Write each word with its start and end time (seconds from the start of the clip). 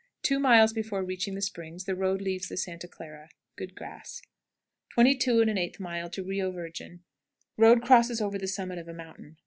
Two 0.23 0.39
miles 0.39 0.73
before 0.73 1.03
reaching 1.03 1.35
the 1.35 1.43
springs 1.43 1.83
the 1.83 1.93
road 1.93 2.23
leaves 2.23 2.47
the 2.49 2.57
Santa 2.57 2.87
Clara. 2.87 3.29
Good 3.55 3.75
grass. 3.75 4.23
22 4.95 5.45
7/8. 5.45 6.27
Rio 6.27 6.49
Virgin. 6.51 7.03
Road 7.55 7.83
crosses 7.83 8.19
over 8.19 8.39
the 8.39 8.47
summit 8.47 8.79
of 8.79 8.87
a 8.87 8.95
mountain. 8.95 9.37